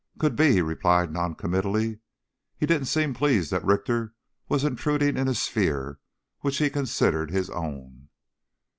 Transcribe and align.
"Could 0.17 0.35
be," 0.35 0.53
he 0.53 0.61
replied 0.63 1.11
noncommittally. 1.13 1.99
He 2.57 2.65
didn't 2.65 2.87
seem 2.87 3.13
pleased 3.13 3.51
that 3.51 3.63
Richter 3.63 4.15
was 4.49 4.63
intruding 4.63 5.15
in 5.15 5.27
a 5.27 5.35
sphere 5.35 5.99
which 6.39 6.57
he 6.57 6.71
considered 6.71 7.29
his 7.29 7.51
own. 7.51 8.09